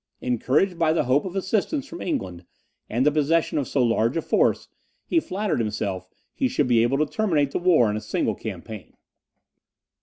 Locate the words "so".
3.67-3.83